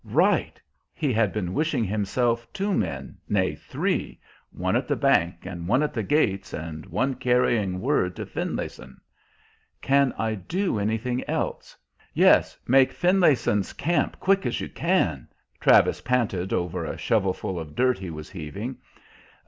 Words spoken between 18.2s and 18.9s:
heaving.